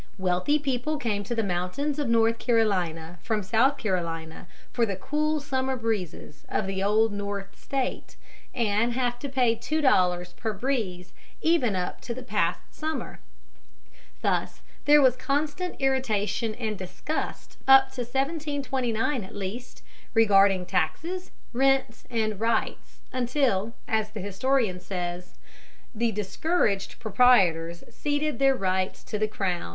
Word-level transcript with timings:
Wealthy 0.17 0.57
people 0.57 0.97
come 0.97 1.23
to 1.25 1.35
the 1.35 1.43
mountains 1.43 1.99
of 1.99 2.09
North 2.09 2.39
Carolina 2.39 3.19
from 3.21 3.43
South 3.43 3.77
Carolina 3.77 4.47
for 4.73 4.83
the 4.83 4.95
cool 4.95 5.39
summer 5.39 5.75
breezes 5.75 6.43
of 6.49 6.65
the 6.65 6.81
Old 6.81 7.13
North 7.13 7.55
State, 7.55 8.15
and 8.51 8.93
have 8.93 9.19
to 9.19 9.29
pay 9.29 9.53
two 9.53 9.79
dollars 9.79 10.33
per 10.33 10.53
breeze 10.53 11.13
even 11.43 11.75
up 11.75 12.01
to 12.01 12.15
the 12.15 12.23
past 12.23 12.61
summer. 12.71 13.19
Thus 14.23 14.63
there 14.85 15.03
was 15.03 15.15
constant 15.15 15.75
irritation 15.77 16.55
and 16.55 16.79
disgust 16.79 17.57
up 17.67 17.91
to 17.91 18.01
1729 18.01 19.23
at 19.23 19.35
least, 19.35 19.83
regarding 20.15 20.65
taxes, 20.65 21.29
rents, 21.53 22.05
and 22.09 22.39
rights, 22.39 23.01
until, 23.13 23.75
as 23.87 24.09
the 24.09 24.19
historian 24.19 24.79
says, 24.79 25.37
"the 25.93 26.11
discouraged 26.11 26.97
Proprietors 26.97 27.83
ceded 27.91 28.39
their 28.39 28.55
rights 28.55 29.03
to 29.03 29.19
the 29.19 29.27
crown." 29.27 29.69